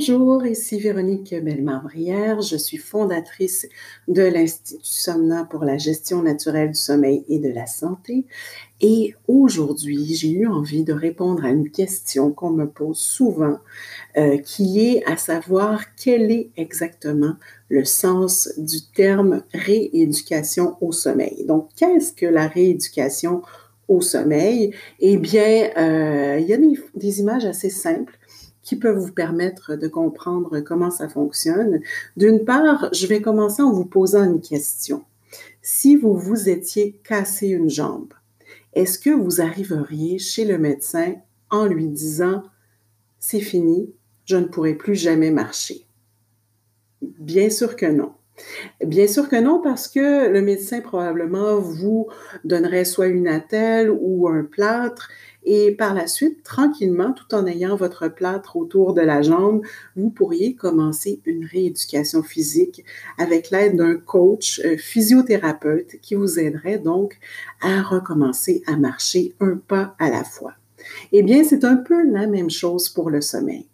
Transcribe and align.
Bonjour, 0.00 0.46
ici 0.46 0.78
Véronique 0.78 1.34
Bellemare-Brière. 1.34 2.40
Je 2.40 2.54
suis 2.54 2.76
fondatrice 2.76 3.66
de 4.06 4.22
l'Institut 4.22 4.78
Somna 4.84 5.42
pour 5.42 5.64
la 5.64 5.76
gestion 5.76 6.22
naturelle 6.22 6.68
du 6.68 6.78
sommeil 6.78 7.24
et 7.28 7.40
de 7.40 7.48
la 7.48 7.66
santé. 7.66 8.24
Et 8.80 9.16
aujourd'hui, 9.26 10.14
j'ai 10.14 10.30
eu 10.30 10.46
envie 10.46 10.84
de 10.84 10.92
répondre 10.92 11.44
à 11.44 11.48
une 11.48 11.72
question 11.72 12.30
qu'on 12.30 12.50
me 12.50 12.66
pose 12.66 12.96
souvent, 12.96 13.58
euh, 14.16 14.38
qui 14.38 14.86
est 14.86 15.04
à 15.04 15.16
savoir 15.16 15.82
quel 15.96 16.30
est 16.30 16.50
exactement 16.56 17.34
le 17.68 17.84
sens 17.84 18.52
du 18.56 18.82
terme 18.94 19.42
rééducation 19.52 20.76
au 20.80 20.92
sommeil. 20.92 21.44
Donc, 21.44 21.70
qu'est-ce 21.74 22.12
que 22.12 22.26
la 22.26 22.46
rééducation 22.46 23.42
au 23.88 24.00
sommeil? 24.00 24.72
Eh 25.00 25.16
bien, 25.16 25.70
euh, 25.76 26.38
il 26.38 26.46
y 26.46 26.52
a 26.52 26.58
des 26.94 27.18
images 27.18 27.46
assez 27.46 27.70
simples 27.70 28.16
qui 28.68 28.76
peuvent 28.76 28.98
vous 28.98 29.14
permettre 29.14 29.76
de 29.76 29.88
comprendre 29.88 30.60
comment 30.60 30.90
ça 30.90 31.08
fonctionne. 31.08 31.80
D'une 32.18 32.44
part, 32.44 32.90
je 32.92 33.06
vais 33.06 33.22
commencer 33.22 33.62
en 33.62 33.72
vous 33.72 33.86
posant 33.86 34.24
une 34.24 34.42
question. 34.42 35.04
Si 35.62 35.96
vous 35.96 36.14
vous 36.14 36.50
étiez 36.50 37.00
cassé 37.02 37.48
une 37.48 37.70
jambe, 37.70 38.12
est-ce 38.74 38.98
que 38.98 39.08
vous 39.08 39.40
arriveriez 39.40 40.18
chez 40.18 40.44
le 40.44 40.58
médecin 40.58 41.14
en 41.48 41.64
lui 41.64 41.88
disant 41.88 42.42
c'est 43.18 43.40
fini, 43.40 43.90
je 44.26 44.36
ne 44.36 44.44
pourrai 44.44 44.74
plus 44.74 44.96
jamais 44.96 45.30
marcher? 45.30 45.86
Bien 47.00 47.48
sûr 47.48 47.74
que 47.74 47.86
non. 47.86 48.12
Bien 48.84 49.06
sûr 49.08 49.30
que 49.30 49.40
non, 49.40 49.62
parce 49.62 49.88
que 49.88 50.28
le 50.28 50.42
médecin 50.42 50.82
probablement 50.82 51.58
vous 51.58 52.08
donnerait 52.44 52.84
soit 52.84 53.06
une 53.06 53.28
attelle 53.28 53.90
ou 53.90 54.28
un 54.28 54.44
plâtre 54.44 55.08
et 55.50 55.72
par 55.72 55.94
la 55.94 56.06
suite, 56.06 56.42
tranquillement, 56.42 57.14
tout 57.14 57.34
en 57.34 57.46
ayant 57.46 57.74
votre 57.74 58.08
plâtre 58.08 58.56
autour 58.56 58.92
de 58.92 59.00
la 59.00 59.22
jambe, 59.22 59.62
vous 59.96 60.10
pourriez 60.10 60.54
commencer 60.54 61.22
une 61.24 61.46
rééducation 61.46 62.22
physique 62.22 62.84
avec 63.16 63.48
l'aide 63.48 63.76
d'un 63.76 63.94
coach 63.94 64.60
euh, 64.62 64.76
physiothérapeute 64.76 66.00
qui 66.02 66.14
vous 66.16 66.38
aiderait 66.38 66.76
donc 66.76 67.16
à 67.62 67.80
recommencer 67.80 68.62
à 68.66 68.76
marcher 68.76 69.32
un 69.40 69.56
pas 69.56 69.96
à 69.98 70.10
la 70.10 70.22
fois. 70.22 70.52
Eh 71.12 71.22
bien, 71.22 71.42
c'est 71.44 71.64
un 71.64 71.76
peu 71.76 72.06
la 72.10 72.26
même 72.26 72.50
chose 72.50 72.90
pour 72.90 73.08
le 73.08 73.22
sommeil. 73.22 73.66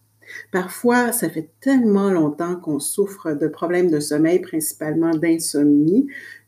Parfois, 0.53 1.11
ça 1.11 1.29
fait 1.29 1.51
tellement 1.61 2.11
longtemps 2.11 2.55
qu'on 2.55 2.79
souffre 2.79 3.33
de 3.33 3.49
problèmes 3.49 3.91
de 3.91 3.99
sommeil, 3.99 4.39
principalement 4.39 5.11
d'insomnie, 5.11 6.07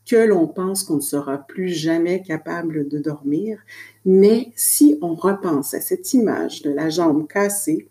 que 0.09 0.17
l'on 0.17 0.47
pense 0.47 0.85
qu'on 0.85 0.97
ne 0.97 1.01
sera 1.01 1.39
plus 1.39 1.69
jamais 1.69 2.23
capable 2.23 2.89
de 2.89 2.99
dormir. 2.99 3.59
Mais 4.05 4.53
si 4.55 4.99
on 5.03 5.15
repense 5.15 5.75
à 5.75 5.81
cette 5.81 6.15
image 6.15 6.63
de 6.63 6.71
la 6.71 6.89
jambe 6.89 7.27
cassée, 7.27 7.89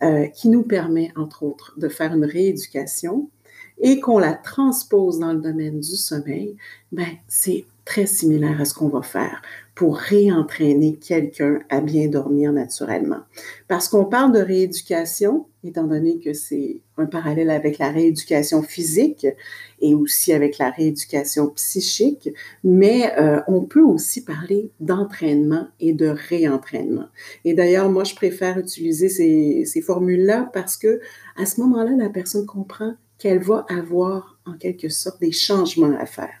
euh, 0.00 0.26
qui 0.28 0.48
nous 0.48 0.62
permet, 0.62 1.10
entre 1.16 1.42
autres, 1.42 1.74
de 1.76 1.88
faire 1.88 2.14
une 2.14 2.24
rééducation 2.24 3.28
et 3.80 3.98
qu'on 3.98 4.18
la 4.18 4.32
transpose 4.32 5.18
dans 5.18 5.32
le 5.32 5.40
domaine 5.40 5.80
du 5.80 5.96
sommeil, 5.96 6.56
ben, 6.92 7.08
c'est 7.26 7.64
très 7.88 8.04
similaire 8.04 8.60
à 8.60 8.66
ce 8.66 8.74
qu'on 8.74 8.90
va 8.90 9.00
faire 9.00 9.40
pour 9.74 9.96
réentraîner 9.96 10.96
quelqu'un 10.96 11.60
à 11.70 11.80
bien 11.80 12.06
dormir 12.08 12.52
naturellement. 12.52 13.20
Parce 13.66 13.88
qu'on 13.88 14.04
parle 14.04 14.32
de 14.32 14.40
rééducation, 14.40 15.46
étant 15.64 15.84
donné 15.84 16.18
que 16.18 16.34
c'est 16.34 16.82
un 16.98 17.06
parallèle 17.06 17.48
avec 17.48 17.78
la 17.78 17.90
rééducation 17.90 18.60
physique 18.60 19.26
et 19.80 19.94
aussi 19.94 20.34
avec 20.34 20.58
la 20.58 20.68
rééducation 20.68 21.48
psychique, 21.48 22.28
mais 22.62 23.10
euh, 23.18 23.40
on 23.48 23.62
peut 23.62 23.80
aussi 23.80 24.22
parler 24.22 24.70
d'entraînement 24.80 25.68
et 25.80 25.94
de 25.94 26.08
réentraînement. 26.08 27.06
Et 27.46 27.54
d'ailleurs, 27.54 27.90
moi, 27.90 28.04
je 28.04 28.14
préfère 28.14 28.58
utiliser 28.58 29.08
ces, 29.08 29.64
ces 29.64 29.80
formules-là 29.80 30.50
parce 30.52 30.76
que 30.76 31.00
à 31.38 31.46
ce 31.46 31.58
moment-là, 31.62 31.92
la 31.96 32.10
personne 32.10 32.44
comprend 32.44 32.96
qu'elle 33.16 33.40
va 33.40 33.64
avoir 33.70 34.38
en 34.44 34.52
quelque 34.52 34.90
sorte 34.90 35.20
des 35.20 35.32
changements 35.32 35.96
à 35.98 36.04
faire 36.04 36.37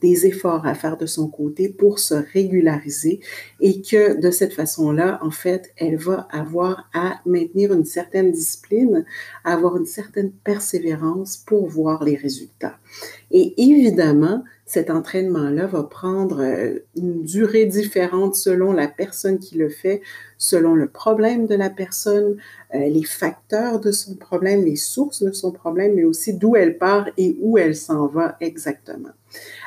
des 0.00 0.26
efforts 0.26 0.66
à 0.66 0.74
faire 0.74 0.96
de 0.96 1.06
son 1.06 1.28
côté 1.28 1.68
pour 1.68 1.98
se 1.98 2.14
régulariser 2.14 3.20
et 3.60 3.82
que 3.82 4.20
de 4.20 4.30
cette 4.30 4.52
façon-là, 4.52 5.18
en 5.22 5.30
fait, 5.30 5.72
elle 5.76 5.96
va 5.96 6.28
avoir 6.30 6.88
à 6.94 7.20
maintenir 7.26 7.72
une 7.72 7.84
certaine 7.84 8.30
discipline, 8.30 9.04
avoir 9.44 9.76
une 9.76 9.86
certaine 9.86 10.30
persévérance 10.30 11.36
pour 11.36 11.66
voir 11.66 12.04
les 12.04 12.16
résultats. 12.16 12.78
Et 13.30 13.54
évidemment, 13.60 14.44
cet 14.64 14.90
entraînement-là 14.90 15.66
va 15.66 15.82
prendre 15.82 16.42
euh, 16.42 16.78
une 16.94 17.22
durée 17.22 17.64
différente 17.64 18.34
selon 18.34 18.72
la 18.72 18.86
personne 18.86 19.38
qui 19.38 19.56
le 19.56 19.70
fait, 19.70 20.02
selon 20.36 20.74
le 20.74 20.88
problème 20.88 21.46
de 21.46 21.54
la 21.54 21.70
personne, 21.70 22.36
euh, 22.74 22.78
les 22.78 23.04
facteurs 23.04 23.80
de 23.80 23.90
son 23.92 24.14
problème, 24.14 24.64
les 24.64 24.76
sources 24.76 25.22
de 25.22 25.32
son 25.32 25.52
problème, 25.52 25.94
mais 25.94 26.04
aussi 26.04 26.34
d'où 26.34 26.54
elle 26.54 26.76
part 26.76 27.08
et 27.16 27.36
où 27.40 27.56
elle 27.56 27.74
s'en 27.74 28.06
va 28.06 28.36
exactement. 28.40 29.08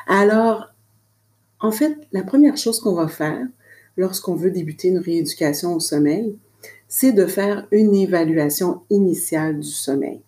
Alors, 0.06 0.72
en 1.60 1.70
fait, 1.70 1.96
la 2.12 2.22
première 2.22 2.56
chose 2.56 2.80
qu'on 2.80 2.94
va 2.94 3.08
faire 3.08 3.46
lorsqu'on 3.96 4.34
veut 4.34 4.50
débuter 4.50 4.88
une 4.88 4.98
rééducation 4.98 5.74
au 5.74 5.80
sommeil, 5.80 6.36
c'est 6.88 7.12
de 7.12 7.26
faire 7.26 7.66
une 7.70 7.94
évaluation 7.94 8.82
initiale 8.90 9.60
du 9.60 9.70
sommeil. 9.70 10.20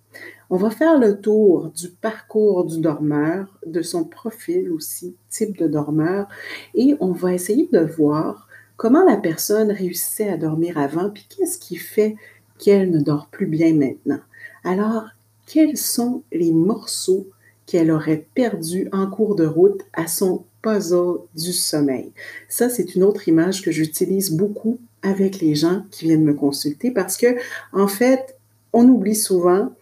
On 0.50 0.56
va 0.56 0.70
faire 0.70 0.98
le 0.98 1.20
tour 1.20 1.70
du 1.70 1.88
parcours 1.88 2.64
du 2.64 2.80
dormeur, 2.80 3.58
de 3.66 3.82
son 3.82 4.04
profil 4.04 4.70
aussi, 4.70 5.16
type 5.28 5.56
de 5.56 5.66
dormeur, 5.66 6.28
et 6.74 6.94
on 7.00 7.12
va 7.12 7.34
essayer 7.34 7.68
de 7.72 7.80
voir 7.80 8.48
comment 8.76 9.04
la 9.04 9.16
personne 9.16 9.70
réussissait 9.70 10.28
à 10.28 10.36
dormir 10.36 10.78
avant, 10.78 11.10
puis 11.10 11.26
qu'est-ce 11.28 11.58
qui 11.58 11.76
fait 11.76 12.16
qu'elle 12.58 12.90
ne 12.90 13.00
dort 13.00 13.28
plus 13.28 13.46
bien 13.46 13.74
maintenant. 13.74 14.20
Alors, 14.62 15.06
quels 15.46 15.76
sont 15.76 16.22
les 16.32 16.52
morceaux 16.52 17.26
qu'elle 17.74 17.90
aurait 17.90 18.28
perdus 18.36 18.88
en 18.92 19.10
cours 19.10 19.34
de 19.34 19.44
route 19.44 19.82
à 19.94 20.06
son 20.06 20.44
puzzle 20.62 21.18
du 21.34 21.52
sommeil? 21.52 22.12
Ça, 22.48 22.68
c'est 22.68 22.94
une 22.94 23.02
autre 23.02 23.26
image 23.26 23.62
que 23.62 23.72
j'utilise 23.72 24.30
beaucoup 24.30 24.78
avec 25.02 25.40
les 25.40 25.56
gens 25.56 25.82
qui 25.90 26.04
viennent 26.04 26.22
me 26.22 26.34
consulter 26.34 26.92
parce 26.92 27.16
que, 27.16 27.34
en 27.72 27.88
fait, 27.88 28.36
on 28.72 28.86
oublie 28.86 29.16
souvent 29.16 29.72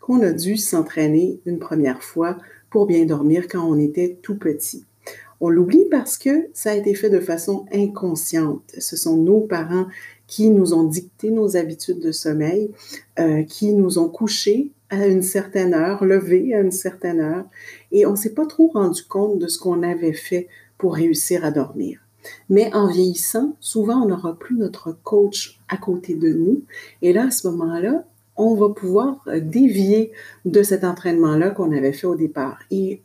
qu'on 0.00 0.22
a 0.22 0.32
dû 0.32 0.56
s'entraîner 0.56 1.40
une 1.44 1.58
première 1.58 2.02
fois 2.02 2.38
pour 2.70 2.86
bien 2.86 3.04
dormir 3.04 3.48
quand 3.48 3.62
on 3.62 3.78
était 3.78 4.16
tout 4.22 4.38
petit. 4.38 4.86
On 5.42 5.50
l'oublie 5.50 5.84
parce 5.90 6.16
que 6.16 6.48
ça 6.54 6.70
a 6.70 6.74
été 6.74 6.94
fait 6.94 7.10
de 7.10 7.20
façon 7.20 7.66
inconsciente. 7.70 8.62
Ce 8.78 8.96
sont 8.96 9.18
nos 9.18 9.40
parents 9.40 9.88
qui 10.26 10.48
nous 10.48 10.72
ont 10.72 10.84
dicté 10.84 11.30
nos 11.30 11.58
habitudes 11.58 12.00
de 12.00 12.12
sommeil, 12.12 12.70
euh, 13.18 13.42
qui 13.42 13.74
nous 13.74 13.98
ont 13.98 14.08
couchés 14.08 14.70
à 14.92 15.06
une 15.06 15.22
certaine 15.22 15.72
heure, 15.72 16.04
levés 16.04 16.54
à 16.54 16.60
une 16.60 16.70
certaine 16.70 17.20
heure, 17.20 17.46
et 17.90 18.04
on 18.06 18.12
ne 18.12 18.16
s'est 18.16 18.34
pas 18.34 18.46
trop 18.46 18.68
rendu 18.68 19.02
compte 19.02 19.38
de 19.38 19.48
ce 19.48 19.58
qu'on 19.58 19.82
avait 19.82 20.12
fait 20.12 20.48
pour 20.76 20.94
réussir 20.94 21.44
à 21.44 21.50
dormir. 21.50 21.98
Mais 22.50 22.72
en 22.74 22.86
vieillissant, 22.86 23.56
souvent, 23.58 24.02
on 24.02 24.08
n'aura 24.08 24.38
plus 24.38 24.56
notre 24.56 24.92
coach 25.02 25.58
à 25.68 25.78
côté 25.78 26.14
de 26.14 26.28
nous. 26.28 26.62
Et 27.00 27.12
là, 27.12 27.26
à 27.28 27.30
ce 27.30 27.48
moment-là, 27.48 28.04
on 28.36 28.54
va 28.54 28.68
pouvoir 28.68 29.22
euh, 29.28 29.40
dévier 29.40 30.12
de 30.44 30.62
cet 30.62 30.84
entraînement-là 30.84 31.50
qu'on 31.50 31.72
avait 31.72 31.92
fait 31.92 32.06
au 32.06 32.14
départ. 32.14 32.58
Et 32.70 33.00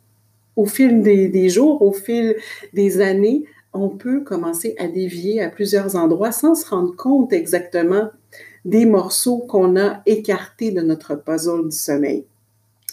au 0.56 0.66
fil 0.66 1.02
des, 1.02 1.48
jours, 1.48 1.80
au 1.82 1.92
fil 1.92 2.36
des 2.74 3.00
années, 3.00 3.44
on 3.72 3.88
peut 3.88 4.20
commencer 4.20 4.74
à 4.78 4.88
dévier 4.88 5.42
à 5.42 5.48
plusieurs 5.48 5.96
endroits 5.96 6.32
sans 6.32 6.54
se 6.54 6.68
rendre 6.68 6.94
compte 6.94 7.32
exactement 7.32 8.10
des 8.64 8.86
morceaux 8.86 9.38
qu'on 9.38 9.76
a 9.76 10.02
écartés 10.06 10.70
de 10.70 10.80
notre 10.80 11.14
puzzle 11.14 11.68
du 11.68 11.76
sommeil. 11.76 12.24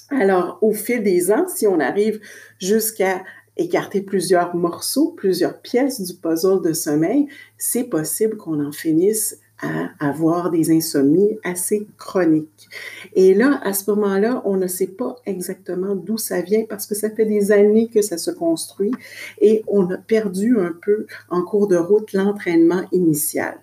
Alors, 0.09 0.59
au 0.61 0.71
fil 0.71 1.01
des 1.03 1.31
ans, 1.31 1.47
si 1.47 1.65
on 1.67 1.79
arrive 1.79 2.19
jusqu'à 2.59 3.23
écarter 3.57 4.01
plusieurs 4.01 4.55
morceaux, 4.55 5.13
plusieurs 5.15 5.61
pièces 5.61 6.01
du 6.01 6.13
puzzle 6.13 6.61
de 6.61 6.73
sommeil, 6.73 7.27
c'est 7.57 7.85
possible 7.85 8.37
qu'on 8.37 8.63
en 8.63 8.71
finisse 8.71 9.39
à 9.61 9.89
avoir 9.99 10.51
des 10.51 10.71
insomnies 10.71 11.39
assez 11.43 11.87
chroniques. 11.97 12.67
Et 13.13 13.33
là, 13.33 13.59
à 13.63 13.73
ce 13.73 13.89
moment-là, 13.91 14.41
on 14.45 14.57
ne 14.57 14.67
sait 14.67 14.87
pas 14.87 15.15
exactement 15.25 15.95
d'où 15.95 16.17
ça 16.17 16.41
vient 16.41 16.65
parce 16.67 16.85
que 16.85 16.95
ça 16.95 17.09
fait 17.09 17.25
des 17.25 17.51
années 17.51 17.87
que 17.87 18.01
ça 18.01 18.17
se 18.17 18.31
construit 18.31 18.91
et 19.39 19.63
on 19.67 19.89
a 19.91 19.97
perdu 19.97 20.59
un 20.59 20.73
peu 20.81 21.07
en 21.29 21.41
cours 21.41 21.67
de 21.67 21.77
route 21.77 22.11
l'entraînement 22.13 22.83
initial. 22.91 23.57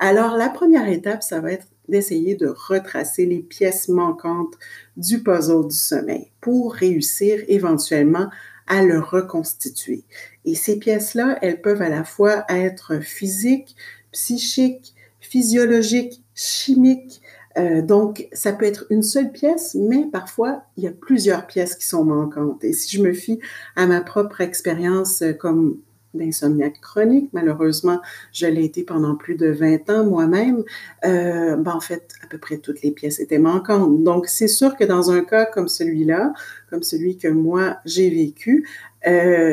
Alors, 0.00 0.36
la 0.36 0.48
première 0.48 0.88
étape, 0.88 1.22
ça 1.22 1.40
va 1.40 1.52
être 1.52 1.66
d'essayer 1.88 2.34
de 2.34 2.46
retracer 2.46 3.26
les 3.26 3.40
pièces 3.40 3.88
manquantes 3.88 4.54
du 4.96 5.22
puzzle 5.22 5.68
du 5.68 5.76
sommeil 5.76 6.30
pour 6.40 6.72
réussir 6.72 7.42
éventuellement 7.48 8.30
à 8.66 8.82
le 8.82 8.98
reconstituer. 8.98 10.04
Et 10.46 10.54
ces 10.54 10.78
pièces-là, 10.78 11.38
elles 11.42 11.60
peuvent 11.60 11.82
à 11.82 11.90
la 11.90 12.04
fois 12.04 12.44
être 12.48 13.00
physiques, 13.00 13.76
psychiques, 14.12 14.94
physiologique, 15.34 16.22
chimique. 16.36 17.20
Euh, 17.58 17.82
donc, 17.82 18.28
ça 18.32 18.52
peut 18.52 18.66
être 18.66 18.86
une 18.88 19.02
seule 19.02 19.32
pièce, 19.32 19.74
mais 19.74 20.06
parfois, 20.12 20.62
il 20.76 20.84
y 20.84 20.86
a 20.86 20.92
plusieurs 20.92 21.48
pièces 21.48 21.74
qui 21.74 21.88
sont 21.88 22.04
manquantes. 22.04 22.62
Et 22.62 22.72
si 22.72 22.96
je 22.96 23.02
me 23.02 23.12
fie 23.12 23.40
à 23.74 23.88
ma 23.88 24.00
propre 24.00 24.40
expérience 24.42 25.22
euh, 25.22 25.32
comme 25.32 25.78
d'insomniaque 26.14 26.80
chronique. 26.80 27.30
Malheureusement, 27.32 28.00
je 28.32 28.46
l'ai 28.46 28.64
été 28.64 28.84
pendant 28.84 29.16
plus 29.16 29.34
de 29.34 29.48
20 29.48 29.90
ans 29.90 30.04
moi-même. 30.04 30.62
Euh, 31.04 31.56
ben, 31.56 31.72
en 31.72 31.80
fait, 31.80 32.12
à 32.22 32.28
peu 32.28 32.38
près 32.38 32.58
toutes 32.58 32.82
les 32.82 32.92
pièces 32.92 33.18
étaient 33.18 33.38
manquantes. 33.38 34.04
Donc, 34.04 34.28
c'est 34.28 34.46
sûr 34.46 34.76
que 34.76 34.84
dans 34.84 35.10
un 35.10 35.24
cas 35.24 35.46
comme 35.46 35.66
celui-là, 35.66 36.32
comme 36.70 36.84
celui 36.84 37.18
que 37.18 37.26
moi 37.26 37.78
j'ai 37.84 38.08
vécu, 38.08 38.68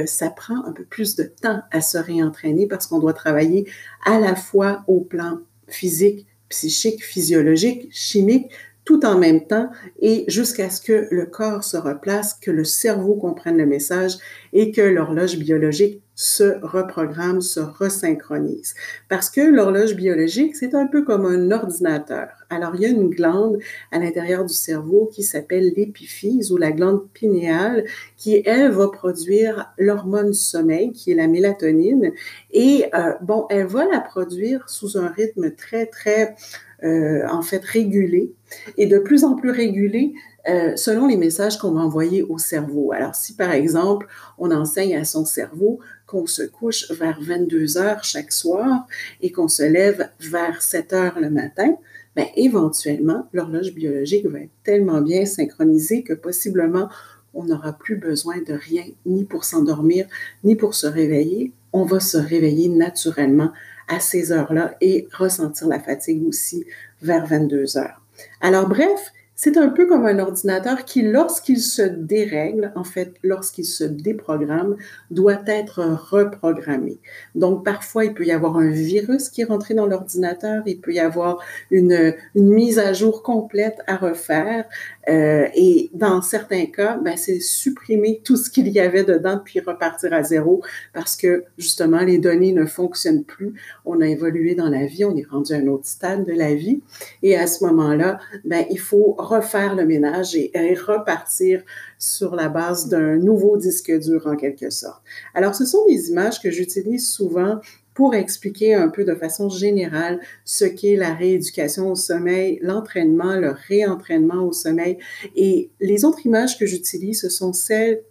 ça 0.05 0.29
prend 0.29 0.63
un 0.63 0.71
peu 0.71 0.83
plus 0.83 1.15
de 1.15 1.23
temps 1.23 1.63
à 1.71 1.81
se 1.81 1.97
réentraîner 1.97 2.67
parce 2.67 2.85
qu'on 2.85 2.99
doit 2.99 3.13
travailler 3.13 3.67
à 4.05 4.19
la 4.19 4.35
fois 4.35 4.83
au 4.85 4.99
plan 4.99 5.39
physique, 5.73 6.27
psychique, 6.49 7.03
physiologique, 7.03 7.87
chimique, 7.91 8.51
tout 8.83 9.05
en 9.05 9.17
même 9.17 9.45
temps 9.45 9.69
et 9.99 10.25
jusqu'à 10.27 10.69
ce 10.69 10.81
que 10.81 11.07
le 11.11 11.25
corps 11.25 11.63
se 11.63 11.77
replace, 11.77 12.33
que 12.33 12.51
le 12.51 12.63
cerveau 12.63 13.15
comprenne 13.15 13.57
le 13.57 13.65
message 13.65 14.17
et 14.53 14.71
que 14.71 14.81
l'horloge 14.81 15.37
biologique 15.37 16.01
se 16.21 16.59
reprogramme, 16.61 17.41
se 17.41 17.59
resynchronise. 17.59 18.75
Parce 19.09 19.31
que 19.31 19.41
l'horloge 19.41 19.95
biologique, 19.95 20.55
c'est 20.55 20.75
un 20.75 20.85
peu 20.85 21.01
comme 21.03 21.25
un 21.25 21.49
ordinateur. 21.49 22.27
Alors, 22.51 22.75
il 22.75 22.81
y 22.81 22.85
a 22.85 22.89
une 22.89 23.09
glande 23.09 23.57
à 23.91 23.97
l'intérieur 23.97 24.45
du 24.45 24.53
cerveau 24.53 25.09
qui 25.11 25.23
s'appelle 25.23 25.73
l'épiphyse 25.75 26.51
ou 26.51 26.57
la 26.57 26.71
glande 26.71 27.09
pinéale 27.11 27.85
qui, 28.17 28.43
elle, 28.45 28.69
va 28.69 28.89
produire 28.89 29.73
l'hormone 29.79 30.33
sommeil, 30.33 30.91
qui 30.91 31.09
est 31.09 31.15
la 31.15 31.27
mélatonine. 31.27 32.11
Et, 32.51 32.85
euh, 32.93 33.13
bon, 33.21 33.47
elle 33.49 33.65
va 33.65 33.87
la 33.87 33.99
produire 33.99 34.69
sous 34.69 34.99
un 34.99 35.07
rythme 35.07 35.55
très, 35.55 35.87
très 35.87 36.35
euh, 36.83 37.27
en 37.29 37.41
fait 37.43 37.63
régulé 37.63 38.33
et 38.75 38.87
de 38.87 38.97
plus 38.97 39.23
en 39.23 39.35
plus 39.35 39.51
régulé 39.51 40.13
euh, 40.49 40.75
selon 40.75 41.05
les 41.05 41.17
messages 41.17 41.59
qu'on 41.59 41.73
va 41.73 41.81
envoyer 41.81 42.23
au 42.23 42.39
cerveau. 42.39 42.91
Alors, 42.91 43.13
si 43.13 43.35
par 43.35 43.51
exemple, 43.51 44.07
on 44.39 44.49
enseigne 44.49 44.95
à 44.95 45.03
son 45.03 45.23
cerveau 45.23 45.79
qu'on 46.11 46.27
se 46.27 46.41
couche 46.41 46.91
vers 46.91 47.19
22 47.21 47.77
heures 47.77 48.03
chaque 48.03 48.33
soir 48.33 48.85
et 49.21 49.31
qu'on 49.31 49.47
se 49.47 49.63
lève 49.63 50.09
vers 50.19 50.61
7 50.61 50.91
heures 50.91 51.19
le 51.21 51.29
matin, 51.29 51.77
ben, 52.17 52.25
éventuellement, 52.35 53.29
l'horloge 53.31 53.73
biologique 53.73 54.25
va 54.25 54.41
être 54.41 54.51
tellement 54.63 54.99
bien 54.99 55.25
synchronisée 55.25 56.03
que 56.03 56.13
possiblement, 56.13 56.89
on 57.33 57.45
n'aura 57.45 57.71
plus 57.71 57.95
besoin 57.95 58.41
de 58.41 58.53
rien, 58.53 58.83
ni 59.05 59.23
pour 59.23 59.45
s'endormir, 59.45 60.05
ni 60.43 60.57
pour 60.57 60.75
se 60.75 60.85
réveiller. 60.85 61.53
On 61.71 61.85
va 61.85 62.01
se 62.01 62.17
réveiller 62.17 62.67
naturellement 62.67 63.53
à 63.87 64.01
ces 64.01 64.33
heures-là 64.33 64.75
et 64.81 65.07
ressentir 65.13 65.69
la 65.69 65.79
fatigue 65.79 66.27
aussi 66.27 66.65
vers 67.01 67.25
22 67.25 67.77
heures. 67.77 68.01
Alors 68.41 68.67
bref, 68.67 69.13
c'est 69.35 69.57
un 69.57 69.69
peu 69.69 69.87
comme 69.87 70.05
un 70.05 70.19
ordinateur 70.19 70.85
qui, 70.85 71.01
lorsqu'il 71.01 71.59
se 71.59 71.81
dérègle, 71.81 72.71
en 72.75 72.83
fait, 72.83 73.13
lorsqu'il 73.23 73.65
se 73.65 73.83
déprogramme, 73.83 74.75
doit 75.09 75.41
être 75.47 75.81
reprogrammé. 76.11 76.99
Donc, 77.33 77.65
parfois, 77.65 78.05
il 78.05 78.13
peut 78.13 78.25
y 78.25 78.31
avoir 78.31 78.57
un 78.57 78.69
virus 78.69 79.29
qui 79.29 79.41
est 79.41 79.45
rentré 79.45 79.73
dans 79.73 79.87
l'ordinateur, 79.87 80.61
il 80.67 80.79
peut 80.79 80.93
y 80.93 80.99
avoir 80.99 81.39
une, 81.71 82.13
mise 82.35 82.77
à 82.77 82.93
jour 82.93 83.23
complète 83.23 83.79
à 83.87 83.95
refaire. 83.95 84.65
Euh, 85.09 85.47
et 85.55 85.89
dans 85.93 86.21
certains 86.21 86.67
cas, 86.67 86.97
ben, 86.97 87.17
c'est 87.17 87.39
supprimer 87.39 88.21
tout 88.23 88.37
ce 88.37 88.49
qu'il 88.49 88.67
y 88.67 88.79
avait 88.79 89.03
dedans 89.03 89.39
puis 89.43 89.59
repartir 89.59 90.13
à 90.13 90.21
zéro 90.21 90.61
parce 90.93 91.15
que 91.15 91.45
justement, 91.57 92.01
les 92.01 92.19
données 92.19 92.53
ne 92.53 92.65
fonctionnent 92.65 93.23
plus. 93.23 93.53
On 93.85 94.01
a 94.01 94.07
évolué 94.07 94.53
dans 94.53 94.69
la 94.69 94.85
vie, 94.85 95.05
on 95.05 95.15
est 95.15 95.27
rendu 95.27 95.53
à 95.53 95.57
un 95.57 95.67
autre 95.67 95.87
stade 95.87 96.25
de 96.25 96.33
la 96.33 96.53
vie. 96.53 96.81
Et 97.23 97.35
à 97.35 97.47
ce 97.47 97.63
moment-là, 97.65 98.19
ben, 98.45 98.65
il 98.69 98.79
faut 98.79 99.15
refaire 99.35 99.75
le 99.75 99.85
ménage 99.85 100.35
et, 100.35 100.51
repartir 100.73 101.63
sur 101.97 102.35
la 102.35 102.49
base 102.49 102.87
d'un 102.87 103.17
nouveau 103.17 103.57
disque 103.57 103.91
dur 103.99 104.27
en 104.27 104.35
quelque 104.35 104.69
sorte. 104.69 105.01
Alors, 105.33 105.55
ce 105.55 105.65
sont 105.65 105.85
des 105.87 106.09
images 106.09 106.41
que 106.41 106.51
j'utilise 106.51 107.07
souvent 107.09 107.59
pour 107.93 108.15
expliquer 108.15 108.73
un 108.73 108.87
peu 108.87 109.03
de 109.03 109.15
façon 109.15 109.49
générale 109.49 110.19
ce 110.45 110.65
qu'est 110.65 110.95
la 110.95 111.13
rééducation 111.13 111.91
au 111.91 111.95
sommeil, 111.95 112.59
l'entraînement, 112.61 113.35
le 113.35 113.53
réentraînement 113.67 114.43
au 114.43 114.53
sommeil. 114.53 114.97
Et 115.35 115.69
les 115.79 116.05
autres 116.05 116.25
images 116.25 116.57
que 116.57 116.65
j'utilise, 116.65 117.21
ce 117.21 117.29
sont 117.29 117.53
celles 117.53 118.01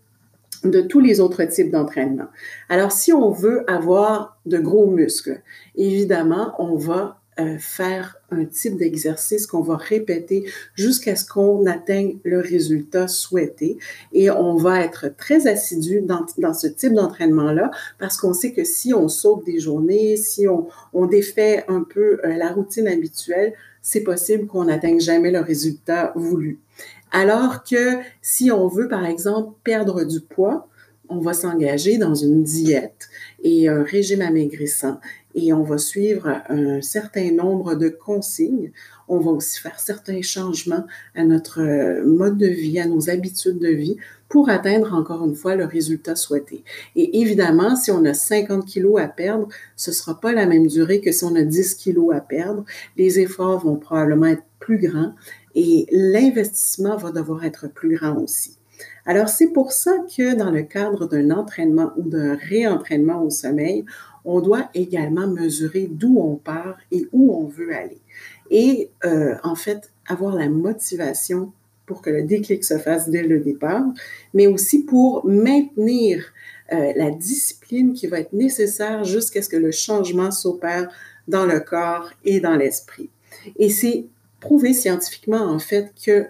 de 0.64 0.82
tous 0.82 1.00
les 1.00 1.20
autres 1.20 1.44
types 1.44 1.70
d'entraînement. 1.70 2.28
Alors, 2.68 2.92
si 2.92 3.12
on 3.12 3.30
veut 3.30 3.68
avoir 3.70 4.38
de 4.44 4.58
gros 4.58 4.86
muscles, 4.86 5.40
évidemment, 5.74 6.54
on 6.58 6.76
va 6.76 7.19
euh, 7.38 7.58
faire 7.58 8.16
un 8.30 8.44
type 8.44 8.76
d'exercice 8.76 9.46
qu'on 9.46 9.62
va 9.62 9.76
répéter 9.76 10.44
jusqu'à 10.74 11.14
ce 11.16 11.24
qu'on 11.24 11.64
atteigne 11.64 12.18
le 12.24 12.40
résultat 12.40 13.08
souhaité. 13.08 13.78
Et 14.12 14.30
on 14.30 14.56
va 14.56 14.84
être 14.84 15.06
très 15.16 15.46
assidu 15.46 16.02
dans, 16.02 16.26
dans 16.38 16.52
ce 16.52 16.66
type 16.66 16.92
d'entraînement-là 16.92 17.70
parce 17.98 18.16
qu'on 18.16 18.34
sait 18.34 18.52
que 18.52 18.64
si 18.64 18.92
on 18.92 19.08
saute 19.08 19.46
des 19.46 19.58
journées, 19.60 20.16
si 20.16 20.46
on, 20.48 21.06
défait 21.06 21.64
un 21.68 21.82
peu 21.82 22.20
euh, 22.24 22.36
la 22.36 22.52
routine 22.52 22.88
habituelle, 22.88 23.54
c'est 23.80 24.02
possible 24.02 24.46
qu'on 24.46 24.64
n'atteigne 24.64 25.00
jamais 25.00 25.30
le 25.30 25.40
résultat 25.40 26.12
voulu. 26.16 26.58
Alors 27.12 27.64
que 27.64 27.98
si 28.20 28.50
on 28.50 28.68
veut, 28.68 28.88
par 28.88 29.06
exemple, 29.06 29.54
perdre 29.64 30.04
du 30.04 30.20
poids, 30.20 30.68
on 31.08 31.20
va 31.20 31.32
s'engager 31.32 31.98
dans 31.98 32.14
une 32.14 32.42
diète 32.42 33.08
et 33.42 33.68
un 33.68 33.82
régime 33.82 34.22
amaigrissant 34.22 35.00
et 35.34 35.52
on 35.52 35.62
va 35.62 35.78
suivre 35.78 36.42
un 36.48 36.80
certain 36.80 37.30
nombre 37.32 37.74
de 37.74 37.88
consignes. 37.88 38.72
On 39.08 39.18
va 39.18 39.30
aussi 39.30 39.60
faire 39.60 39.78
certains 39.80 40.22
changements 40.22 40.84
à 41.14 41.24
notre 41.24 41.60
mode 42.04 42.38
de 42.38 42.46
vie, 42.46 42.78
à 42.80 42.86
nos 42.86 43.10
habitudes 43.10 43.58
de 43.58 43.68
vie 43.68 43.96
pour 44.28 44.48
atteindre 44.48 44.94
encore 44.94 45.24
une 45.26 45.34
fois 45.34 45.56
le 45.56 45.64
résultat 45.64 46.14
souhaité. 46.14 46.62
Et 46.94 47.20
évidemment, 47.20 47.76
si 47.76 47.90
on 47.90 48.04
a 48.04 48.14
50 48.14 48.64
kilos 48.64 49.00
à 49.00 49.08
perdre, 49.08 49.48
ce 49.76 49.92
sera 49.92 50.20
pas 50.20 50.32
la 50.32 50.46
même 50.46 50.68
durée 50.68 51.00
que 51.00 51.12
si 51.12 51.24
on 51.24 51.34
a 51.34 51.42
10 51.42 51.74
kilos 51.74 52.14
à 52.14 52.20
perdre. 52.20 52.64
Les 52.96 53.18
efforts 53.18 53.64
vont 53.64 53.76
probablement 53.76 54.26
être 54.26 54.44
plus 54.60 54.78
grands 54.78 55.14
et 55.54 55.86
l'investissement 55.90 56.96
va 56.96 57.10
devoir 57.10 57.44
être 57.44 57.68
plus 57.68 57.96
grand 57.96 58.16
aussi. 58.18 58.56
Alors, 59.04 59.28
c'est 59.28 59.48
pour 59.48 59.72
ça 59.72 59.92
que 60.16 60.36
dans 60.36 60.50
le 60.50 60.62
cadre 60.62 61.06
d'un 61.06 61.30
entraînement 61.30 61.92
ou 61.96 62.08
d'un 62.08 62.36
réentraînement 62.36 63.22
au 63.22 63.30
sommeil, 63.30 63.84
on 64.24 64.40
doit 64.40 64.68
également 64.74 65.26
mesurer 65.26 65.88
d'où 65.90 66.18
on 66.18 66.36
part 66.36 66.76
et 66.90 67.06
où 67.12 67.34
on 67.34 67.46
veut 67.46 67.74
aller. 67.74 68.00
Et 68.50 68.90
euh, 69.04 69.36
en 69.42 69.54
fait, 69.54 69.92
avoir 70.06 70.34
la 70.34 70.48
motivation 70.48 71.52
pour 71.86 72.02
que 72.02 72.10
le 72.10 72.22
déclic 72.22 72.64
se 72.64 72.78
fasse 72.78 73.08
dès 73.08 73.22
le 73.22 73.40
départ, 73.40 73.84
mais 74.34 74.46
aussi 74.46 74.84
pour 74.84 75.26
maintenir 75.26 76.24
euh, 76.72 76.92
la 76.94 77.10
discipline 77.10 77.94
qui 77.94 78.06
va 78.06 78.20
être 78.20 78.32
nécessaire 78.32 79.02
jusqu'à 79.04 79.42
ce 79.42 79.48
que 79.48 79.56
le 79.56 79.72
changement 79.72 80.30
s'opère 80.30 80.88
dans 81.26 81.46
le 81.46 81.58
corps 81.60 82.10
et 82.24 82.38
dans 82.40 82.54
l'esprit. 82.54 83.10
Et 83.56 83.70
c'est 83.70 84.06
prouvé 84.38 84.72
scientifiquement, 84.72 85.42
en 85.42 85.58
fait, 85.58 85.92
que 86.04 86.26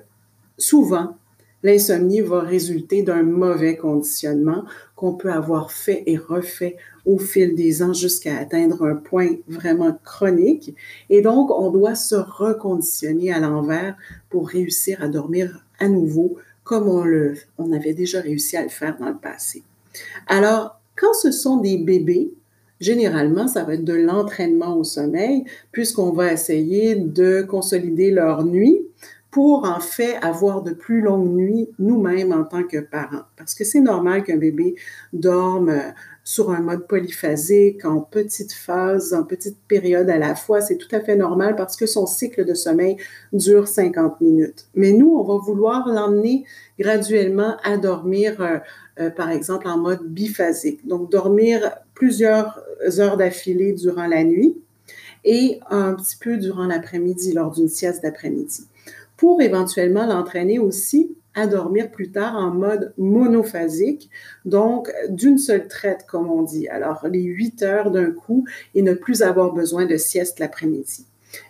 souvent, 0.57 1.17
L'insomnie 1.63 2.21
va 2.21 2.41
résulter 2.41 3.03
d'un 3.03 3.23
mauvais 3.23 3.77
conditionnement 3.77 4.65
qu'on 4.97 5.15
peut 5.15 5.33
avoir 5.33 5.73
fait 5.73 6.03
et 6.07 6.17
refait 6.17 6.77
au 7.05 7.19
fil 7.19 7.55
des 7.55 7.83
ans 7.83 7.93
jusqu'à 7.93 8.39
atteindre 8.39 8.85
un 8.85 8.95
point 8.95 9.37
vraiment 9.49 9.99
chronique. 10.05 10.75
Et 11.11 11.21
donc, 11.23 11.51
on 11.51 11.71
doit 11.71 11.95
se 11.95 12.15
reconditionner 12.15 13.33
à 13.33 13.41
l'envers 13.41 13.97
pour 14.31 14.49
réussir 14.49 15.03
à 15.03 15.09
dormir 15.09 15.65
à 15.79 15.89
nouveau 15.89 16.37
comme 16.71 16.89
on, 17.59 17.73
avait 17.73 17.95
déjà 17.95 18.21
réussi 18.21 18.57
à 18.57 18.63
le 18.63 18.69
faire 18.69 18.97
dans 18.97 19.09
le 19.09 19.17
passé. 19.17 19.65
Alors, 20.29 20.81
quand 20.95 21.15
ce 21.15 21.33
sont 21.33 21.57
des 21.57 21.79
bébés, 21.79 22.31
généralement, 22.81 23.49
ça 23.49 23.65
va 23.65 23.75
être 23.75 23.85
de 23.85 23.95
l'entraînement 23.95 24.77
au 24.77 24.85
sommeil, 24.85 25.45
puisqu'on 25.73 26.13
va 26.13 26.33
essayer 26.33 26.95
de 26.95 27.43
consolider 27.43 28.13
leur 28.13 28.45
nuit 28.45 28.83
pour 29.31 29.65
en 29.65 29.79
fait 29.79 30.17
avoir 30.23 30.63
de 30.63 30.73
plus 30.73 31.01
longues 31.01 31.31
nuits 31.31 31.69
nous-mêmes 31.79 32.33
en 32.33 32.45
tant 32.45 32.65
que 32.65 32.79
parents. 32.79 33.25
Parce 33.37 33.55
que 33.55 33.65
c'est 33.65 33.81
normal 33.81 34.25
qu'un 34.25 34.37
bébé 34.37 34.75
dorme 35.13 35.69
euh, 35.69 35.91
sur 36.25 36.51
un 36.51 36.61
mode 36.61 36.87
polyphasique, 36.87 37.85
en 37.85 38.01
petites 38.01 38.53
phases, 38.53 39.15
en 39.15 39.23
petites 39.23 39.59
périodes 39.69 40.11
à 40.11 40.19
la 40.19 40.35
fois. 40.35 40.61
C'est 40.61 40.77
tout 40.77 40.95
à 40.95 41.01
fait 41.01 41.17
normal 41.17 41.55
parce 41.55 41.77
que 41.77 41.87
son 41.87 42.07
cycle 42.07 42.45
de 42.45 42.55
sommeil 42.55 42.97
dure 43.33 43.69
50 43.69 44.21
minutes. 44.21 44.67
Mais 44.75 44.93
nous, 44.93 45.17
on 45.17 45.23
va 45.23 45.43
vouloir 45.43 45.89
l'emmener 45.89 46.45
graduellement 46.79 47.57
à 47.63 47.77
dormir, 47.77 48.41
euh, 48.41 48.59
euh, 48.99 49.11
par 49.11 49.31
exemple, 49.31 49.69
en 49.69 49.79
mode 49.79 50.03
biphasique. 50.07 50.87
Donc, 50.87 51.11
dormir 51.11 51.71
plusieurs 51.95 52.61
heures 52.99 53.17
d'affilée 53.17 53.73
durant 53.73 54.07
la 54.07 54.25
nuit 54.25 54.57
et 55.25 55.61
un 55.69 55.95
petit 55.95 56.17
peu 56.17 56.37
durant 56.37 56.67
l'après-midi, 56.67 57.33
lors 57.33 57.51
d'une 57.51 57.69
sieste 57.69 58.03
d'après-midi 58.03 58.67
pour 59.21 59.43
éventuellement 59.43 60.07
l'entraîner 60.07 60.59
aussi 60.59 61.15
à 61.35 61.47
dormir 61.47 61.91
plus 61.91 62.11
tard 62.11 62.37
en 62.37 62.51
mode 62.51 62.95
monophasique, 62.97 64.09
donc 64.47 64.91
d'une 65.11 65.37
seule 65.37 65.69
traite, 65.69 66.07
comme 66.09 66.31
on 66.31 66.43
dit. 66.43 66.69
Alors, 66.69 67.07
les 67.07 67.23
huit 67.23 67.63
heures 67.63 67.91
d'un 67.91 68.13
coup 68.13 68.47
et 68.75 68.81
ne 68.81 68.95
plus 68.95 69.21
avoir 69.21 69.53
besoin 69.53 69.85
de 69.85 69.99
sieste 69.99 70.39
l'après-midi. 70.41 71.05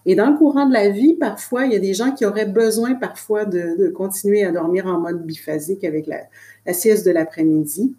Et 0.05 0.17
dans 0.17 0.31
le 0.31 0.37
courant 0.37 0.67
de 0.67 0.73
la 0.73 0.89
vie, 0.89 1.15
parfois, 1.15 1.65
il 1.65 1.73
y 1.73 1.77
a 1.77 1.79
des 1.79 1.95
gens 1.95 2.11
qui 2.11 2.27
auraient 2.27 2.45
besoin 2.45 2.95
parfois 2.95 3.45
de, 3.45 3.89
continuer 3.91 4.43
à 4.45 4.51
dormir 4.51 4.87
en 4.87 4.99
mode 4.99 5.25
biphasique 5.25 5.85
avec 5.85 6.09
la, 6.09 6.23
la 6.67 6.73
sieste 6.73 7.07
de 7.07 7.13
l'après-midi. 7.13 7.95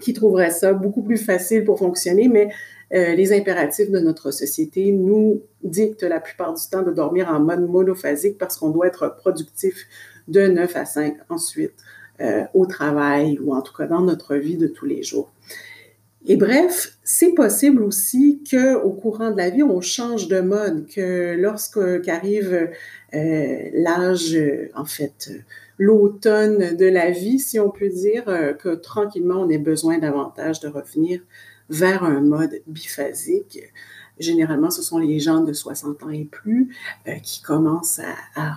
qui 0.00 0.14
trouveraient 0.14 0.50
ça 0.50 0.72
beaucoup 0.72 1.02
plus 1.02 1.18
facile 1.18 1.64
pour 1.64 1.78
fonctionner, 1.78 2.28
mais 2.28 2.48
euh, 2.94 3.14
les 3.14 3.32
impératifs 3.32 3.90
de 3.90 3.98
notre 3.98 4.30
société 4.30 4.92
nous 4.92 5.42
dictent 5.64 6.04
la 6.04 6.20
plupart 6.20 6.54
du 6.54 6.62
temps 6.70 6.82
de 6.82 6.92
dormir 6.92 7.28
en 7.28 7.40
mode 7.40 7.68
monophasique 7.68 8.38
parce 8.38 8.56
qu'on 8.56 8.70
doit 8.70 8.86
être 8.86 9.16
productif 9.16 9.86
de 10.28 10.46
9 10.46 10.76
à 10.76 10.84
5 10.84 11.16
ensuite 11.28 11.74
euh, 12.20 12.44
au 12.54 12.66
travail 12.66 13.40
ou 13.42 13.54
en 13.54 13.62
tout 13.62 13.74
cas 13.74 13.86
dans 13.86 14.02
notre 14.02 14.36
vie 14.36 14.56
de 14.56 14.68
tous 14.68 14.86
les 14.86 15.02
jours. 15.02 15.32
Et 16.28 16.36
bref, 16.36 16.96
c'est 17.04 17.34
possible 17.34 17.82
aussi 17.82 18.42
qu'au 18.48 18.90
courant 18.90 19.30
de 19.30 19.36
la 19.36 19.50
vie, 19.50 19.62
on 19.62 19.80
change 19.80 20.26
de 20.26 20.40
mode, 20.40 20.88
que 20.88 21.36
lorsqu'arrive 21.38 22.70
euh, 23.14 23.56
l'âge, 23.72 24.36
en 24.74 24.84
fait, 24.84 25.30
l'automne 25.78 26.76
de 26.76 26.86
la 26.86 27.12
vie, 27.12 27.38
si 27.38 27.60
on 27.60 27.70
peut 27.70 27.90
dire, 27.90 28.24
que 28.58 28.74
tranquillement, 28.74 29.42
on 29.42 29.48
ait 29.48 29.58
besoin 29.58 29.98
davantage 29.98 30.58
de 30.58 30.66
revenir 30.66 31.20
vers 31.70 32.04
un 32.04 32.20
mode 32.20 32.62
biphasique. 32.66 33.60
Généralement, 34.18 34.70
ce 34.70 34.82
sont 34.82 34.98
les 34.98 35.18
gens 35.18 35.40
de 35.42 35.52
60 35.52 36.02
ans 36.02 36.10
et 36.10 36.24
plus 36.24 36.74
euh, 37.06 37.16
qui 37.22 37.42
commencent 37.42 38.00
à, 38.34 38.54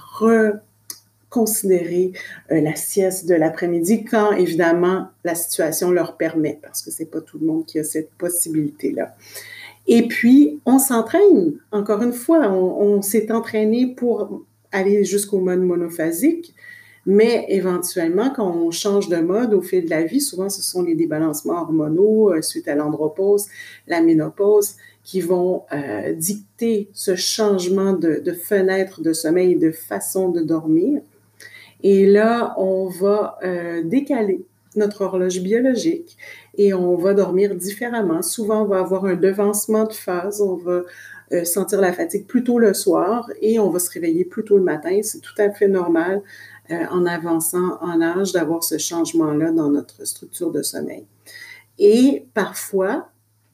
reconsidérer 1.32 2.14
euh, 2.52 2.62
la 2.62 2.76
sieste 2.76 3.28
de 3.28 3.36
l'après-midi 3.36 4.06
quand, 4.06 4.32
évidemment, 4.32 5.10
la 5.24 5.36
situation 5.36 5.92
leur 5.92 6.16
permet, 6.18 6.60
parce 6.62 6.82
que 6.82 6.92
c'est 6.92 7.12
pas 7.12 7.22
tout 7.22 7.40
le 7.40 7.48
monde 7.48 7.66
qui 7.66 7.80
a 7.80 7.84
cette 7.84 8.12
possibilité-là. 8.12 9.16
Et 9.88 10.08
puis, 10.08 10.62
on 10.66 10.80
s'entraîne. 10.80 11.56
Encore 11.72 12.04
une 12.04 12.14
fois, 12.14 12.50
on 12.52 13.02
s'est 13.02 13.32
entraîné 13.32 13.88
pour 13.88 14.44
aller 14.72 15.04
jusqu'au 15.04 15.40
mode 15.40 15.62
monophasique. 15.62 16.54
Mais 17.12 17.46
éventuellement, 17.50 18.30
quand 18.30 18.48
on 18.48 18.70
change 18.70 19.10
de 19.10 19.18
mode 19.18 19.56
au 19.56 19.64
fil 19.64 19.86
de 19.86 19.90
la 19.90 20.04
vie, 20.04 20.22
souvent 20.22 20.48
ce 20.48 20.62
sont 20.62 20.84
les 20.84 20.94
débalancements 20.94 21.60
hormonaux 21.60 22.32
euh, 22.32 22.44
suite 22.44 22.68
à 22.68 22.76
l'andropause, 22.76 23.48
la 23.88 24.00
ménopause, 24.00 24.76
qui 25.04 25.20
vont 25.20 25.64
euh, 25.74 26.14
dicter 26.14 26.88
ce 26.94 27.16
changement 27.16 27.94
de, 27.94 28.22
fenêtre 28.32 29.02
de 29.02 29.14
sommeil, 29.14 29.56
de 29.56 29.72
façon 29.72 30.30
de 30.30 30.42
dormir. 30.42 31.02
Et 31.82 32.06
là, 32.06 32.54
on 32.60 32.90
va 32.90 33.40
euh, 33.44 33.82
décaler 33.82 34.46
notre 34.76 35.02
horloge 35.02 35.42
biologique 35.42 36.16
et 36.60 36.76
on 36.76 36.96
va 36.96 37.16
dormir 37.16 37.56
différemment. 37.56 38.22
Souvent, 38.22 38.62
on 38.62 38.68
va 38.68 38.82
avoir 38.82 39.06
un 39.06 39.16
devancement 39.16 39.86
de 39.86 39.94
phase, 39.94 40.42
on 40.42 40.58
va 40.58 40.84
sentir 41.44 41.80
la 41.80 41.94
fatigue 41.94 42.26
plus 42.26 42.44
tôt 42.44 42.58
le 42.58 42.74
soir 42.74 43.30
et 43.40 43.60
on 43.60 43.70
va 43.70 43.78
se 43.78 43.92
réveiller 43.92 44.26
plus 44.26 44.44
tôt 44.44 44.58
le 44.58 44.64
matin. 44.64 45.00
C'est 45.04 45.22
tout 45.22 45.36
à 45.38 45.52
fait 45.52 45.68
normal 45.68 46.24
euh, 46.72 46.86
en 46.92 47.06
avançant 47.06 47.78
en 47.82 48.02
âge 48.02 48.34
d'avoir 48.34 48.64
ce 48.64 48.78
changement-là 48.78 49.52
dans 49.52 49.70
notre 49.70 50.06
structure 50.06 50.52
de 50.52 50.62
sommeil. 50.62 51.06
Et 51.78 52.26
parfois, 52.34 53.10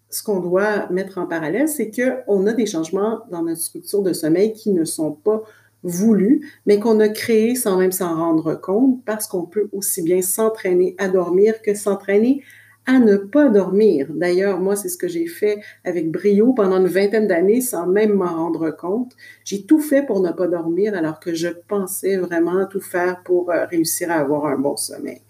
ce 0.09 0.23
qu'on 0.23 0.39
doit 0.39 0.89
mettre 0.89 1.17
en 1.17 1.25
parallèle, 1.25 1.67
c'est 1.67 1.91
qu'on 1.91 2.47
a 2.47 2.53
des 2.53 2.65
changements 2.65 3.21
dans 3.31 3.43
notre 3.43 3.61
structure 3.61 4.01
de 4.01 4.13
sommeil 4.13 4.53
qui 4.53 4.71
ne 4.71 4.85
sont 4.85 5.11
pas 5.11 5.43
voulus, 5.83 6.51
mais 6.65 6.79
qu'on 6.79 6.99
a 6.99 7.09
créés 7.09 7.55
sans 7.55 7.77
même 7.77 7.91
s'en 7.91 8.15
rendre 8.15 8.55
compte 8.55 9.03
parce 9.05 9.27
qu'on 9.27 9.43
peut 9.43 9.69
aussi 9.71 10.01
bien 10.01 10.21
s'entraîner 10.21 10.95
à 10.97 11.09
dormir 11.09 11.61
que 11.61 11.75
s'entraîner 11.75 12.41
à 12.41 12.45
ne 12.93 13.17
pas 13.17 13.49
dormir. 13.49 14.07
D'ailleurs, 14.09 14.59
moi, 14.59 14.75
c'est 14.75 14.89
ce 14.89 14.97
que 14.97 15.07
j'ai 15.07 15.27
fait 15.27 15.59
avec 15.83 16.11
brio 16.11 16.53
pendant 16.53 16.77
une 16.77 16.87
vingtaine 16.87 17.27
d'années 17.27 17.61
sans 17.61 17.87
même 17.87 18.13
m'en 18.13 18.35
rendre 18.35 18.69
compte. 18.71 19.13
J'ai 19.43 19.65
tout 19.65 19.79
fait 19.79 20.05
pour 20.05 20.21
ne 20.21 20.31
pas 20.31 20.47
dormir 20.47 20.95
alors 20.95 21.19
que 21.19 21.33
je 21.33 21.47
pensais 21.67 22.17
vraiment 22.17 22.65
tout 22.67 22.81
faire 22.81 23.21
pour 23.23 23.51
euh, 23.51 23.65
réussir 23.65 24.11
à 24.11 24.15
avoir 24.15 24.45
un 24.45 24.57
bon 24.57 24.77
sommeil. 24.77 25.21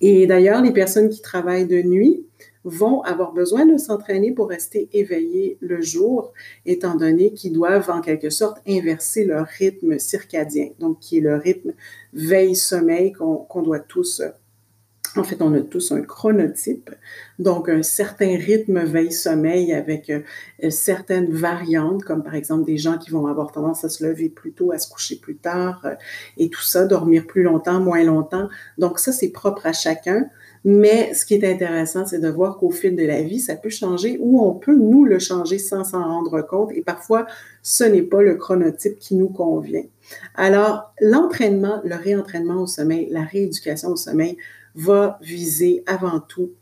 Et 0.00 0.26
d'ailleurs, 0.26 0.62
les 0.62 0.72
personnes 0.72 1.08
qui 1.08 1.22
travaillent 1.22 1.66
de 1.66 1.82
nuit 1.82 2.24
vont 2.64 3.00
avoir 3.02 3.32
besoin 3.32 3.64
de 3.64 3.78
s'entraîner 3.78 4.32
pour 4.32 4.48
rester 4.48 4.88
éveillées 4.92 5.56
le 5.60 5.80
jour, 5.80 6.32
étant 6.66 6.96
donné 6.96 7.32
qu'ils 7.32 7.52
doivent 7.52 7.90
en 7.90 8.00
quelque 8.00 8.28
sorte 8.28 8.58
inverser 8.66 9.24
leur 9.24 9.46
rythme 9.46 10.00
circadien, 10.00 10.70
donc 10.80 10.98
qui 10.98 11.18
est 11.18 11.20
le 11.20 11.36
rythme 11.36 11.74
veille-sommeil 12.12 13.12
qu'on 13.12 13.62
doit 13.62 13.78
tous 13.78 14.20
en 15.18 15.24
fait, 15.24 15.40
on 15.42 15.54
a 15.54 15.60
tous 15.60 15.92
un 15.92 16.02
chronotype, 16.02 16.90
donc 17.38 17.68
un 17.68 17.82
certain 17.82 18.36
rythme 18.36 18.84
veille-sommeil 18.84 19.72
avec 19.72 20.10
euh, 20.10 20.20
certaines 20.70 21.30
variantes, 21.30 22.04
comme 22.04 22.22
par 22.22 22.34
exemple 22.34 22.64
des 22.64 22.76
gens 22.76 22.98
qui 22.98 23.10
vont 23.10 23.26
avoir 23.26 23.52
tendance 23.52 23.84
à 23.84 23.88
se 23.88 24.04
lever 24.04 24.28
plus 24.28 24.52
tôt, 24.52 24.72
à 24.72 24.78
se 24.78 24.90
coucher 24.90 25.16
plus 25.16 25.36
tard, 25.36 25.80
euh, 25.84 25.94
et 26.38 26.48
tout 26.48 26.62
ça, 26.62 26.84
dormir 26.84 27.26
plus 27.26 27.42
longtemps, 27.42 27.80
moins 27.80 28.04
longtemps. 28.04 28.48
Donc 28.78 28.98
ça, 28.98 29.12
c'est 29.12 29.30
propre 29.30 29.66
à 29.66 29.72
chacun. 29.72 30.28
Mais 30.68 31.14
ce 31.14 31.24
qui 31.24 31.34
est 31.34 31.48
intéressant, 31.48 32.06
c'est 32.06 32.18
de 32.18 32.28
voir 32.28 32.58
qu'au 32.58 32.70
fil 32.70 32.96
de 32.96 33.04
la 33.04 33.22
vie, 33.22 33.38
ça 33.38 33.54
peut 33.54 33.70
changer 33.70 34.18
ou 34.20 34.44
on 34.44 34.52
peut 34.52 34.74
nous 34.74 35.04
le 35.04 35.20
changer 35.20 35.58
sans 35.58 35.84
s'en 35.84 36.02
rendre 36.02 36.42
compte. 36.42 36.72
Et 36.72 36.82
parfois, 36.82 37.26
ce 37.62 37.84
n'est 37.84 38.02
pas 38.02 38.20
le 38.20 38.34
chronotype 38.34 38.98
qui 38.98 39.14
nous 39.14 39.28
convient. 39.28 39.84
Alors, 40.34 40.92
l'entraînement, 41.00 41.80
le 41.84 41.94
réentraînement 41.94 42.62
au 42.62 42.66
sommeil, 42.66 43.08
la 43.12 43.22
rééducation 43.22 43.90
au 43.90 43.96
sommeil 43.96 44.36
va 44.76 45.18
viser 45.22 45.82
avant 45.86 46.20
tout 46.20 46.52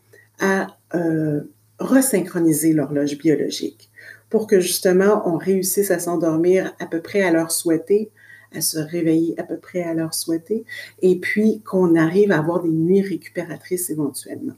à 0.40 0.68
euh, 0.94 1.40
resynchroniser 1.78 2.72
l'horloge 2.72 3.18
biologique 3.18 3.90
pour 4.30 4.46
que 4.46 4.60
justement 4.60 5.22
on 5.28 5.36
réussisse 5.36 5.90
à 5.90 5.98
s'endormir 5.98 6.74
à 6.78 6.86
peu 6.86 7.00
près 7.00 7.22
à 7.22 7.30
l'heure 7.30 7.52
souhaitée, 7.52 8.10
à 8.54 8.60
se 8.60 8.78
réveiller 8.78 9.38
à 9.38 9.44
peu 9.44 9.56
près 9.56 9.82
à 9.82 9.94
l'heure 9.94 10.14
souhaitée, 10.14 10.64
et 11.02 11.18
puis 11.18 11.60
qu'on 11.60 11.94
arrive 11.94 12.32
à 12.32 12.38
avoir 12.38 12.62
des 12.62 12.70
nuits 12.70 13.02
récupératrices 13.02 13.90
éventuellement. 13.90 14.54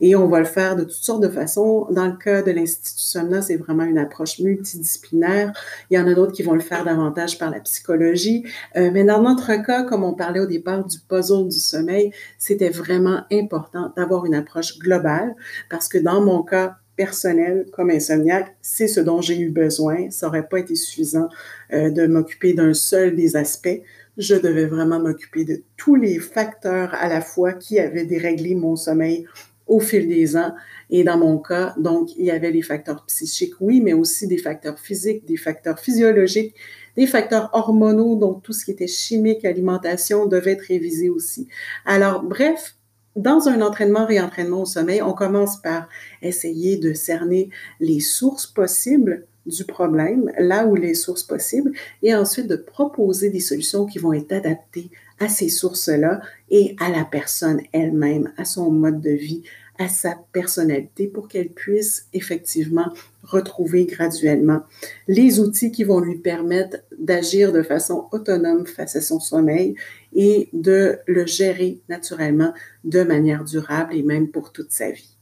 Et 0.00 0.16
on 0.16 0.28
va 0.28 0.38
le 0.38 0.46
faire 0.46 0.76
de 0.76 0.84
toutes 0.84 0.92
sortes 0.92 1.22
de 1.22 1.28
façons. 1.28 1.86
Dans 1.90 2.06
le 2.06 2.16
cas 2.16 2.42
de 2.42 2.50
l'Institut 2.50 3.00
Somna, 3.00 3.42
c'est 3.42 3.56
vraiment 3.56 3.84
une 3.84 3.98
approche 3.98 4.38
multidisciplinaire. 4.38 5.52
Il 5.90 5.98
y 5.98 6.00
en 6.00 6.06
a 6.06 6.14
d'autres 6.14 6.32
qui 6.32 6.42
vont 6.42 6.54
le 6.54 6.60
faire 6.60 6.84
davantage 6.84 7.38
par 7.38 7.50
la 7.50 7.60
psychologie. 7.60 8.46
Euh, 8.76 8.90
mais 8.92 9.04
dans 9.04 9.22
notre 9.22 9.54
cas, 9.62 9.82
comme 9.82 10.04
on 10.04 10.14
parlait 10.14 10.40
au 10.40 10.46
départ 10.46 10.84
du 10.84 10.98
puzzle 11.00 11.48
du 11.48 11.58
sommeil, 11.58 12.12
c'était 12.38 12.70
vraiment 12.70 13.24
important 13.30 13.92
d'avoir 13.96 14.24
une 14.24 14.34
approche 14.34 14.78
globale 14.78 15.34
parce 15.68 15.88
que 15.88 15.98
dans 15.98 16.22
mon 16.22 16.42
cas, 16.42 16.76
personnel 17.00 17.64
comme 17.72 17.88
insomniaque, 17.88 18.54
c'est 18.60 18.86
ce 18.86 19.00
dont 19.00 19.22
j'ai 19.22 19.38
eu 19.40 19.48
besoin. 19.48 20.10
Ça 20.10 20.26
n'aurait 20.26 20.46
pas 20.46 20.58
été 20.58 20.74
suffisant 20.74 21.30
euh, 21.72 21.88
de 21.88 22.06
m'occuper 22.06 22.52
d'un 22.52 22.74
seul 22.74 23.16
des 23.16 23.36
aspects. 23.36 23.80
Je 24.18 24.34
devais 24.34 24.66
vraiment 24.66 25.00
m'occuper 25.00 25.46
de 25.46 25.62
tous 25.78 25.94
les 25.94 26.18
facteurs 26.18 26.92
à 26.92 27.08
la 27.08 27.22
fois 27.22 27.54
qui 27.54 27.78
avaient 27.78 28.04
déréglé 28.04 28.54
mon 28.54 28.76
sommeil 28.76 29.26
au 29.66 29.80
fil 29.80 30.08
des 30.08 30.36
ans. 30.36 30.52
Et 30.90 31.02
dans 31.02 31.16
mon 31.16 31.38
cas, 31.38 31.74
donc, 31.78 32.14
il 32.18 32.26
y 32.26 32.30
avait 32.30 32.50
les 32.50 32.60
facteurs 32.60 33.06
psychiques, 33.06 33.54
oui, 33.60 33.80
mais 33.80 33.94
aussi 33.94 34.26
des 34.26 34.36
facteurs 34.36 34.78
physiques, 34.78 35.24
des 35.24 35.38
facteurs 35.38 35.78
physiologiques, 35.78 36.54
des 36.96 37.06
facteurs 37.06 37.48
hormonaux, 37.54 38.16
donc 38.16 38.42
tout 38.42 38.52
ce 38.52 38.66
qui 38.66 38.72
était 38.72 38.88
chimique, 38.88 39.46
alimentation 39.46 40.26
devait 40.26 40.52
être 40.52 40.66
révisé 40.68 41.08
aussi. 41.08 41.48
Alors, 41.86 42.22
bref, 42.22 42.74
dans 43.16 43.48
un 43.48 43.60
entraînement-réentraînement 43.60 44.62
au 44.62 44.66
sommeil, 44.66 45.02
on 45.02 45.12
commence 45.12 45.60
par 45.60 45.88
essayer 46.22 46.76
de 46.76 46.92
cerner 46.92 47.50
les 47.80 48.00
sources 48.00 48.46
possibles 48.46 49.26
du 49.46 49.64
problème, 49.64 50.30
là 50.38 50.66
où 50.66 50.74
les 50.74 50.94
sources 50.94 51.22
possibles, 51.22 51.72
et 52.02 52.14
ensuite 52.14 52.46
de 52.46 52.56
proposer 52.56 53.30
des 53.30 53.40
solutions 53.40 53.86
qui 53.86 53.98
vont 53.98 54.12
être 54.12 54.32
adaptées 54.32 54.90
à 55.18 55.28
ces 55.28 55.48
sources-là 55.48 56.20
et 56.50 56.76
à 56.80 56.88
la 56.88 57.04
personne 57.04 57.60
elle-même, 57.72 58.32
à 58.36 58.44
son 58.44 58.70
mode 58.70 59.00
de 59.00 59.10
vie, 59.10 59.42
à 59.80 59.88
sa 59.88 60.14
personnalité 60.32 61.08
pour 61.08 61.26
qu'elle 61.26 61.48
puisse 61.48 62.06
effectivement 62.12 62.92
retrouver 63.22 63.86
graduellement 63.86 64.60
les 65.08 65.40
outils 65.40 65.72
qui 65.72 65.84
vont 65.84 66.00
lui 66.00 66.18
permettre 66.18 66.76
d'agir 66.98 67.50
de 67.50 67.62
façon 67.62 68.06
autonome 68.12 68.66
face 68.66 68.94
à 68.96 69.00
son 69.00 69.18
sommeil 69.20 69.74
et 70.14 70.50
de 70.52 70.98
le 71.06 71.24
gérer 71.26 71.80
naturellement 71.88 72.52
de 72.84 73.02
manière 73.02 73.42
durable 73.42 73.94
et 73.94 74.02
même 74.02 74.28
pour 74.28 74.52
toute 74.52 74.70
sa 74.70 74.90
vie. 74.90 75.16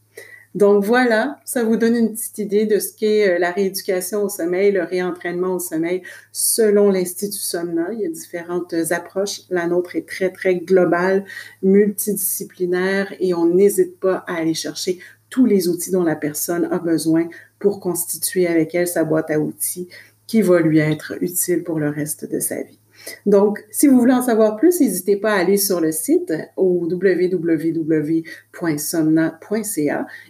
Donc 0.54 0.84
voilà, 0.84 1.38
ça 1.44 1.62
vous 1.62 1.76
donne 1.76 1.94
une 1.94 2.12
petite 2.12 2.38
idée 2.38 2.66
de 2.66 2.78
ce 2.78 2.92
qu'est 2.92 3.28
euh, 3.28 3.38
la 3.38 3.50
rééducation 3.50 4.22
au 4.22 4.28
sommeil, 4.28 4.72
le 4.72 4.82
réentraînement 4.82 5.54
au 5.54 5.58
sommeil 5.58 6.02
selon 6.32 6.90
l'Institut 6.90 7.38
Somna. 7.38 7.88
Il 7.92 8.00
y 8.00 8.06
a 8.06 8.08
différentes 8.08 8.74
approches. 8.90 9.42
La 9.50 9.66
nôtre 9.66 9.96
est 9.96 10.08
très, 10.08 10.30
très 10.30 10.56
globale, 10.56 11.24
multidisciplinaire 11.62 13.14
et 13.20 13.34
on 13.34 13.46
n'hésite 13.46 14.00
pas 14.00 14.24
à 14.26 14.36
aller 14.36 14.54
chercher 14.54 14.98
tous 15.30 15.44
les 15.44 15.68
outils 15.68 15.90
dont 15.90 16.04
la 16.04 16.16
personne 16.16 16.68
a 16.70 16.78
besoin 16.78 17.28
pour 17.58 17.80
constituer 17.80 18.46
avec 18.46 18.74
elle 18.74 18.88
sa 18.88 19.04
boîte 19.04 19.30
à 19.30 19.38
outils 19.38 19.88
qui 20.26 20.42
va 20.42 20.60
lui 20.60 20.78
être 20.78 21.14
utile 21.20 21.62
pour 21.62 21.78
le 21.78 21.88
reste 21.88 22.30
de 22.30 22.40
sa 22.40 22.62
vie. 22.62 22.78
Donc, 23.26 23.64
si 23.70 23.86
vous 23.86 23.98
voulez 23.98 24.12
en 24.12 24.22
savoir 24.22 24.56
plus, 24.56 24.80
n'hésitez 24.80 25.16
pas 25.16 25.32
à 25.32 25.38
aller 25.38 25.56
sur 25.56 25.80
le 25.80 25.92
site 25.92 26.32
au 26.56 26.88
www.somna.ca 26.90 28.26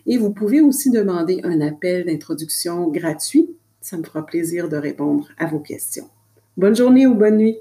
et 0.06 0.18
vous 0.18 0.30
pouvez 0.30 0.60
aussi 0.60 0.90
demander 0.90 1.40
un 1.44 1.60
appel 1.60 2.06
d'introduction 2.06 2.88
gratuit. 2.88 3.50
Ça 3.80 3.96
me 3.96 4.02
fera 4.02 4.26
plaisir 4.26 4.68
de 4.68 4.76
répondre 4.76 5.28
à 5.38 5.46
vos 5.46 5.60
questions. 5.60 6.08
Bonne 6.56 6.76
journée 6.76 7.06
ou 7.06 7.14
bonne 7.14 7.36
nuit. 7.36 7.58